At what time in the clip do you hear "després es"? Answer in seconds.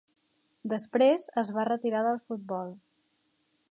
0.71-1.53